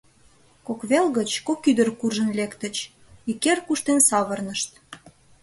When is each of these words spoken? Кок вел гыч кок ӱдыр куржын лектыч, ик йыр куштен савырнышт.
Кок 0.67 0.79
вел 0.89 1.05
гыч 1.17 1.31
кок 1.47 1.61
ӱдыр 1.71 1.89
куржын 1.99 2.29
лектыч, 2.37 2.75
ик 3.31 3.39
йыр 3.45 3.59
куштен 3.67 3.99
савырнышт. 4.09 4.71